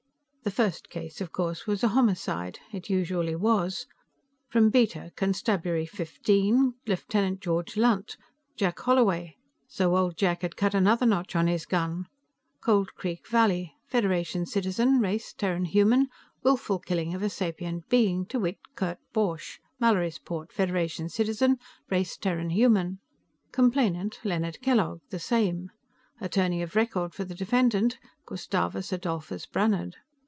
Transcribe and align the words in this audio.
The 0.43 0.49
first 0.49 0.89
case, 0.89 1.21
of 1.21 1.31
course, 1.31 1.67
was 1.67 1.83
a 1.83 1.89
homicide. 1.89 2.57
It 2.73 2.89
usually 2.89 3.35
was. 3.35 3.85
From 4.49 4.71
Beta, 4.71 5.11
Constabulary 5.15 5.85
Fifteen, 5.85 6.73
Lieutenant 6.87 7.41
George 7.41 7.77
Lunt. 7.77 8.17
Jack 8.57 8.79
Holloway 8.79 9.37
so 9.67 9.95
old 9.95 10.17
Jack 10.17 10.41
had 10.41 10.55
cut 10.57 10.73
another 10.73 11.05
notch 11.05 11.35
on 11.35 11.45
his 11.45 11.67
gun 11.67 12.07
Cold 12.59 12.95
Creek 12.95 13.27
Valley, 13.29 13.75
Federation 13.85 14.47
citizen, 14.47 14.97
race 14.99 15.31
Terran 15.31 15.65
human; 15.65 16.07
willful 16.41 16.79
killing 16.79 17.13
of 17.13 17.21
a 17.21 17.29
sapient 17.29 17.87
being, 17.87 18.25
to 18.25 18.39
wit 18.39 18.57
Kurt 18.73 18.97
Borch, 19.13 19.59
Mallorysport, 19.79 20.51
Federation 20.51 21.07
citizen, 21.07 21.59
race 21.91 22.17
Terran 22.17 22.49
human. 22.49 22.97
Complainant, 23.51 24.19
Leonard 24.23 24.59
Kellogg, 24.63 25.01
the 25.11 25.19
same. 25.19 25.69
Attorney 26.19 26.63
of 26.63 26.75
record 26.75 27.13
for 27.13 27.25
the 27.25 27.35
defendant, 27.35 27.99
Gustavus 28.25 28.91
Adolphus 28.91 29.45
Brannhard. 29.45 29.97